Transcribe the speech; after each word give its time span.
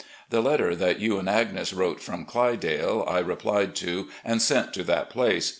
The 0.31 0.41
letter 0.41 0.75
that 0.77 0.99
you 0.99 1.19
and 1.19 1.29
Agnes 1.29 1.73
wrote 1.73 2.01
from 2.01 2.25
'Clydale' 2.25 3.05
I 3.07 3.19
replied 3.19 3.75
to 3.85 4.07
and 4.25 4.41
sent 4.41 4.73
to 4.73 4.83
that 4.85 5.11
place. 5.11 5.49